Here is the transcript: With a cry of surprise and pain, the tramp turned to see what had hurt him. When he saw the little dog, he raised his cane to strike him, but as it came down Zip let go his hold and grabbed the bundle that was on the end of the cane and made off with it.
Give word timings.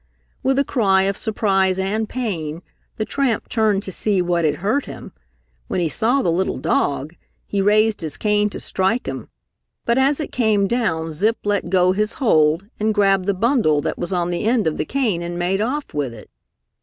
With 0.41 0.57
a 0.57 0.63
cry 0.63 1.03
of 1.03 1.15
surprise 1.15 1.77
and 1.77 2.09
pain, 2.09 2.63
the 2.95 3.05
tramp 3.05 3.47
turned 3.49 3.83
to 3.83 3.91
see 3.91 4.19
what 4.19 4.45
had 4.45 4.55
hurt 4.55 4.85
him. 4.85 5.11
When 5.67 5.79
he 5.79 5.89
saw 5.89 6.23
the 6.23 6.31
little 6.31 6.57
dog, 6.57 7.13
he 7.45 7.61
raised 7.61 8.01
his 8.01 8.17
cane 8.17 8.49
to 8.49 8.59
strike 8.59 9.05
him, 9.07 9.29
but 9.85 9.99
as 9.99 10.19
it 10.19 10.31
came 10.31 10.65
down 10.65 11.13
Zip 11.13 11.37
let 11.43 11.69
go 11.69 11.91
his 11.91 12.13
hold 12.13 12.65
and 12.79 12.95
grabbed 12.95 13.25
the 13.27 13.35
bundle 13.35 13.79
that 13.81 13.99
was 13.99 14.11
on 14.11 14.31
the 14.31 14.43
end 14.45 14.65
of 14.65 14.77
the 14.77 14.85
cane 14.85 15.21
and 15.21 15.37
made 15.37 15.61
off 15.61 15.93
with 15.93 16.15
it. 16.15 16.31